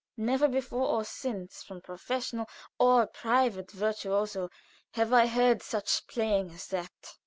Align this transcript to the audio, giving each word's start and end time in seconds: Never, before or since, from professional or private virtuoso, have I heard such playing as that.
Never, 0.17 0.47
before 0.47 0.87
or 0.87 1.03
since, 1.03 1.61
from 1.61 1.79
professional 1.81 2.49
or 2.79 3.05
private 3.05 3.69
virtuoso, 3.69 4.49
have 4.93 5.13
I 5.13 5.27
heard 5.27 5.61
such 5.61 6.07
playing 6.07 6.49
as 6.49 6.65
that. 6.69 7.17